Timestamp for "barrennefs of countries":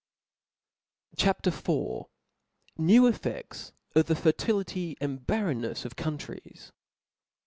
5.27-6.71